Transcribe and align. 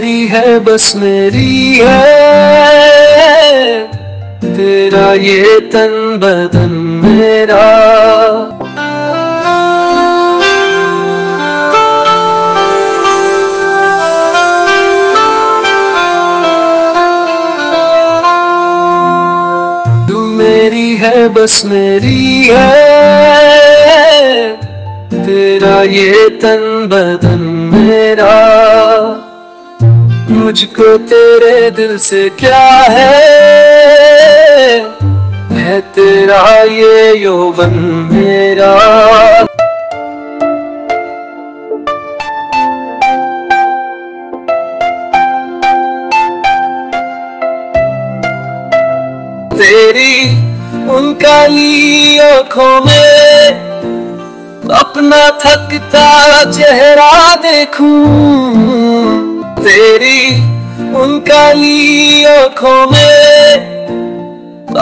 है, 0.00 0.58
बस 0.58 0.92
मेरी 0.96 1.80
है। 1.84 2.42
तेरा 4.44 5.12
ये 5.12 5.60
तन 5.60 6.16
बदन 6.16 6.68
मेरा। 7.04 7.62
तू 20.08 20.18
मेरी 20.18 20.96
है, 20.96 21.28
बस 21.28 21.62
मेरी 21.66 22.50
है। 22.52 23.02
तेरा 25.12 25.82
ये 25.82 26.28
तन 26.28 26.86
बदन 26.86 27.38
मेरा। 27.74 28.71
मुझको 30.32 30.98
तेरे 30.98 31.70
दिल 31.70 31.98
से 31.98 32.28
क्या 32.28 32.68
है? 32.90 33.20
है 35.52 35.80
तेरा 35.80 36.62
ये 36.62 37.16
यौवन 37.16 37.74
मेरा। 38.12 38.72
तेरी 49.56 50.30
उन 50.88 51.12
काली 51.12 52.18
आँखों 52.18 52.80
में 52.84 53.72
अपना 54.70 55.30
थकता 55.30 56.44
चेहरा 56.52 57.34
देखूँ। 57.36 59.11
तेरी 59.64 60.20
उन 60.94 61.18
काली 61.26 62.24
आँखों 62.24 62.80
में 62.86 63.70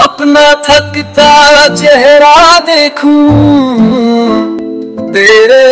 अपना 0.00 0.44
थकता 0.66 1.32
चेहरा 1.74 2.36
देखूँ। 2.66 3.24
तेरे 5.12 5.68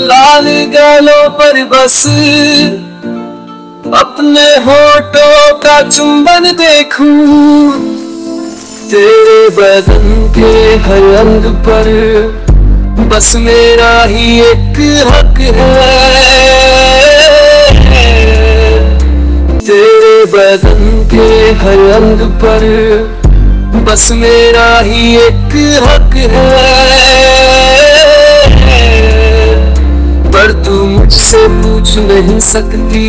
लाल 0.00 0.48
गालों 0.74 1.28
पर 1.38 1.62
बस 1.72 1.96
अपने 3.94 4.46
होठों 4.66 5.58
का 5.58 5.80
चुंबन 5.88 6.50
देखूँ। 6.60 7.72
तेरे 8.90 9.48
बदन 9.56 10.06
के 10.36 10.52
हर 10.84 11.04
अंग 11.16 11.52
पर 11.66 11.86
बस 13.08 13.34
मेरा 13.38 13.94
ही 14.04 14.40
एक 14.42 14.78
हक 15.08 15.40
है। 15.56 16.63
बदन 20.34 21.08
के 21.10 21.26
हर 21.58 21.80
अंग 21.92 22.20
पर 22.40 22.62
बस 23.84 24.08
मेरा 24.12 24.80
ही 24.80 25.16
एक 25.16 25.54
हक 25.84 26.16
है। 26.32 26.62
पर 30.32 30.52
तू 30.66 30.84
मुझसे 30.86 31.46
पूछ 31.50 31.96
नहीं 31.98 32.40
सकती 32.40 33.06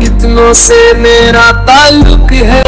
कितनों 0.00 0.52
से 0.54 0.80
मेरा 0.98 1.50
ताल्लुक 1.68 2.32
है। 2.32 2.64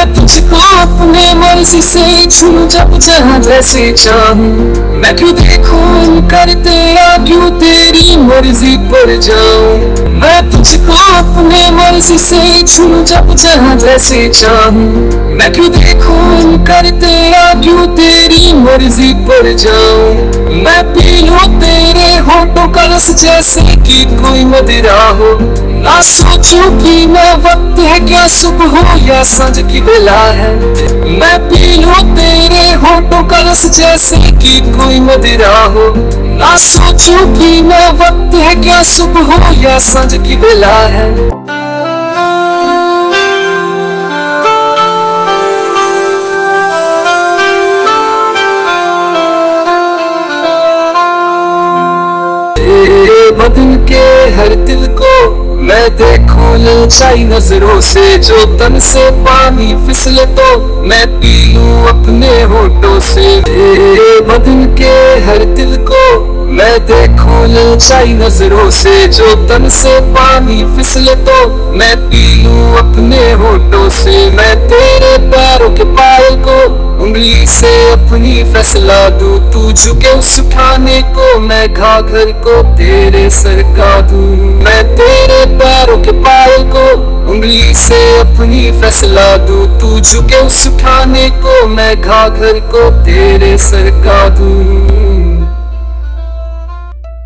मैं 0.00 0.14
तुझको 0.14 0.58
अपने 0.82 1.32
मर्ज़ी 1.34 1.80
से 1.82 2.26
छू 2.26 2.46
जब 2.66 2.96
जहाँ 2.98 3.38
जैसे 3.38 3.90
चाहूँ। 3.92 4.96
मैं 4.96 5.14
क्यों 5.16 5.32
देखूँ 5.32 6.20
करते 6.28 6.76
या 6.94 7.16
क्यों 7.24 7.50
तेरी 7.60 8.16
मर्ज़ी 8.16 8.76
पर 8.88 9.14
जाऊँ। 9.18 10.08
मैं 10.14 10.40
तुझको 10.50 10.96
अपने 11.18 11.70
मर्ज़ी 11.70 12.18
से 12.18 12.62
छू 12.62 12.88
जब 13.04 13.34
जहाँ 13.34 13.76
जैसे 13.76 14.28
चाहूँ। 14.30 15.34
मैं 15.36 15.52
क्यों 15.52 15.70
देखूँ 15.70 16.64
करते 16.66 17.12
या 17.28 17.52
क्यों 17.60 17.86
तेरी 17.96 18.52
मर्ज़ी 18.56 19.12
पर 19.28 19.52
जाऊँ। 19.54 20.54
मैं 20.64 20.82
पी 20.94 21.20
लूँ 21.20 21.46
तेरे 21.60 22.16
होठों 22.28 22.70
का 22.72 22.94
रस 22.94 23.14
जैसे 23.22 23.76
कि 23.82 24.04
कोई 24.16 24.44
मदिरा 24.46 25.02
हो। 25.10 25.36
ना 25.82 26.00
सोचूं 26.02 26.64
कि 26.78 27.06
मैं 27.06 27.32
वक्त 27.44 27.78
है 27.80 27.98
क्या 28.06 28.26
सुबह 28.28 28.76
हो 28.76 28.98
या 29.06 29.22
साँझ 29.24 29.58
की 29.72 29.80
बेला 29.80 30.20
है। 30.38 30.50
मैं 31.18 31.38
पी 31.48 31.76
लूँ 31.76 32.02
तेरे 32.16 32.72
होठों 32.82 33.22
का 33.28 33.40
रस 33.50 33.64
जैसे 33.78 34.16
कि 34.36 34.60
कोई 34.70 35.00
मदिरा 35.00 35.56
हो। 35.74 35.92
ना 36.36 36.56
सोचूं 36.66 37.26
कि 37.34 37.50
मैं 37.62 37.88
वक्त 37.98 38.34
है 38.36 38.54
क्या 38.62 38.82
सुबह 38.92 39.32
हो 39.32 39.52
या 39.62 39.78
साँझ 39.90 40.12
की 40.14 40.36
बेला 40.36 40.76
है। 40.96 41.08
बदन 53.32 53.76
के 53.88 54.00
हर 54.36 54.54
दिल 54.66 54.86
को 54.96 55.10
मैं 55.60 55.88
देखूँ 55.96 56.56
ललचाई 56.58 57.24
नज़रों 57.24 57.80
से, 57.82 58.02
जो 58.18 58.44
तन 58.58 58.78
से 58.80 59.10
पानी 59.24 59.74
फिसले 59.86 60.24
तो 60.36 60.48
मैं 60.82 61.06
पी 61.20 61.34
लूँ 61.54 61.88
अपने 61.88 62.30
होठों 62.52 62.98
से। 63.02 63.36
बदन 64.28 64.64
के 64.78 64.94
हर 65.26 65.44
दिल 65.56 65.76
को 65.90 66.02
मैं 66.50 66.78
देखूँ 66.86 67.46
ललचाई 67.48 68.12
नज़रों 68.14 68.68
से, 68.72 69.06
जो 69.08 69.34
तन 69.48 69.68
से 69.70 69.98
पानी 70.14 70.64
फिसले 70.76 71.14
तो 71.26 71.38
मैं 71.72 71.96
पी 72.08 72.24
लूँ 72.42 72.76
अपने 72.78 73.30
होठों 73.42 73.88
से। 73.98 74.30
मैं 74.30 74.54
तेरे 74.68 75.16
पैरों 75.28 75.70
के 75.76 75.84
पायल 75.92 76.42
को 76.48 76.58
उंगली 77.10 77.46
से 77.46 77.92
अपनी 77.92 78.52
फैसला 78.52 79.08
दूँ। 79.08 79.52
तू 79.52 79.72
झुके 79.72 80.10
उस 80.10 80.40
उठाने 80.40 81.02
को, 81.02 81.38
मैं 81.38 81.74
घाघर 81.74 82.32
को, 82.32 82.62
तेरे 82.62 83.30
सर 83.30 83.62
का 83.62 84.00
दू। 84.00 84.16
मैं 84.64 84.96
तेरे 84.96 85.44
पैरों 85.58 85.98
के 85.98 86.12
पायल 86.12 86.62
को, 86.62 86.92
उंगली 87.32 87.74
से 87.74 88.20
अपनी 88.20 88.80
फैसला 88.80 89.36
दू। 89.36 89.66
तू 89.80 90.00
झुके 90.00 90.36
उस 90.36 90.68
उठाने 90.68 91.30
को, 91.30 91.66
मैं 91.66 92.00
घाघर 92.00 92.60
को, 92.60 92.90
तेरे 93.04 93.58
सर 93.58 93.90
का 94.06 94.28
दू। 94.28 94.60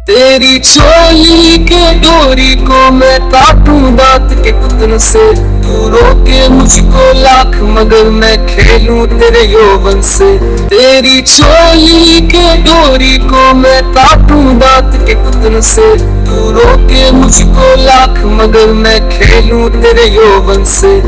तेरी 0.06 0.58
चोली 0.58 1.58
के 1.58 1.94
डोरी 1.94 2.54
को 2.54 2.90
मैं 2.90 3.20
काटू 3.20 3.80
दांत 3.80 4.44
के 4.44 4.52
कुतन 4.52 4.98
से। 4.98 5.53
तू 5.64 5.88
रोके 5.88 6.48
मुझको 6.48 7.12
लाख, 7.22 7.46
मगर 7.46 8.04
मैं 8.04 8.46
खेलूं 8.46 9.06
तेरे 9.06 9.42
यौवन 9.46 10.00
से। 10.00 10.38
तेरी 10.68 11.22
चोली 11.22 12.20
के 12.20 12.56
डोरी 12.56 13.18
को 13.18 13.54
मैं 13.54 13.82
काटूं 13.84 14.58
दांत 14.58 15.06
के 15.06 15.14
कुतन 15.14 15.60
से। 15.60 15.96
तू 15.96 16.50
रोके 16.50 17.10
मुझको 17.10 17.84
लाख, 17.84 18.24
मगर 18.24 18.66
मैं 18.66 19.08
खेलूं 19.08 19.70
तेरे 19.70 20.04
यौवन 20.04 20.64
से। 20.64 21.00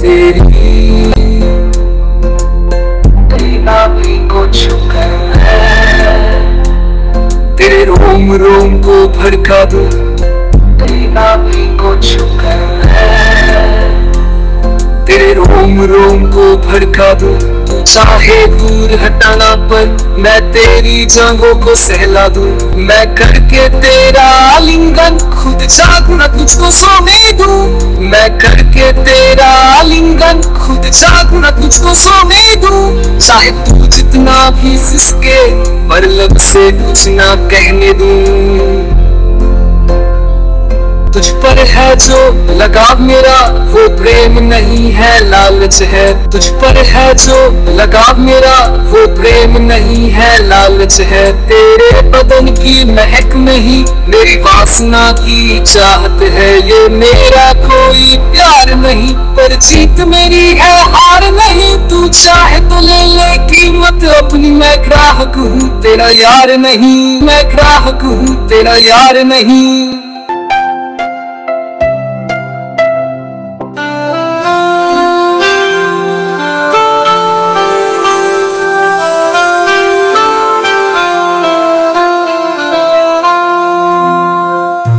तेरी 0.00 0.40
तेरी 3.34 4.58
छूकर 4.60 5.24
रोम 7.84 8.32
रोम 8.32 8.82
को 8.82 9.08
भड़का 9.08 9.64
दो। 9.64 9.84
तेरी 10.78 11.06
नाभि 11.06 11.76
को 11.76 12.02
छूकर 12.02 12.82
है। 12.86 13.33
तेरे 15.14 15.32
रोम 15.34 15.80
रोम 15.82 16.24
को 16.26 16.44
भड़का 16.58 17.12
दो। 17.14 17.28
चाहे 17.84 18.46
दूर 18.46 18.92
हटाना 19.00 19.54
पर 19.70 20.16
मैं 20.18 20.40
तेरी 20.52 21.04
जांघों 21.06 21.54
को 21.56 21.74
सहला 21.74 22.26
दूँ। 22.28 22.46
मैं 22.78 23.04
करके 23.14 23.68
तेरा 23.80 24.24
आलिंगन 24.46 25.18
खुद 25.34 25.62
जागू 25.68 26.16
ना 26.16 26.26
तुझको 26.28 26.70
सोने 26.70 27.32
दूँ। 27.32 28.00
मैं 28.00 28.28
करके 28.38 28.90
तेरा 29.04 29.46
आलिंगन 29.78 30.42
खुद 30.56 30.90
जागू 30.92 31.40
ना 31.40 31.50
तुझको 31.60 31.94
सोने 31.94 32.56
दूँ। 32.56 33.18
चाहे 33.18 33.50
तू 33.64 33.86
जितना 33.86 34.50
भी 34.50 34.76
सिसके, 34.80 35.38
पर 35.88 36.08
लब 36.12 36.36
से 36.40 36.70
कुछ 36.82 37.06
ना 37.08 37.34
कहने 37.46 37.92
दूँ। 37.92 38.83
तुझ 41.24 41.32
पर 41.32 41.58
है 41.58 41.94
जो 41.96 42.16
लगाव 42.54 43.00
मेरा, 43.00 43.36
वो 43.66 43.88
प्रेम 43.96 44.38
नहीं 44.38 44.90
है, 44.92 45.12
लालच 45.30 45.80
है। 45.82 46.30
तुझ 46.30 46.46
पर 46.46 46.76
है 46.84 47.14
जो 47.14 47.36
लगाव 47.76 48.18
मेरा, 48.18 48.56
वो 48.90 49.06
प्रेम 49.14 49.56
नहीं 49.62 50.10
है, 50.10 50.48
लालच 50.48 51.00
है। 51.00 51.24
तेरे 51.48 52.02
बदन 52.10 52.52
की 52.54 52.84
महक 52.92 53.34
नहीं, 53.36 53.84
मेरी 54.08 54.36
वासना 54.36 55.12
की 55.12 55.64
चाहत 55.64 56.22
है। 56.22 56.52
ये 56.68 56.88
मेरा 56.88 57.52
कोई 57.64 58.16
प्यार 58.30 58.74
नहीं, 58.74 59.14
पर 59.36 59.56
जीत 59.60 60.06
मेरी 60.06 60.46
है, 60.54 60.78
हार 60.92 61.30
नहीं। 61.32 61.74
तू 61.88 62.08
चाहे 62.08 62.60
तो 62.60 62.80
ले 62.80 63.04
ले 63.06 63.36
कीमत, 63.48 64.04
अपनी 64.14 64.50
मैं 64.50 64.76
ग्राहक 64.84 65.36
हूँ, 65.36 65.82
तेरा 65.82 66.08
यार 66.08 66.56
नहीं। 66.58 67.20
मैं 67.22 67.44
ग्राहक 67.56 68.02
हूँ, 68.02 68.48
तेरा 68.48 68.76
यार 68.76 69.24
नहीं। 69.24 70.03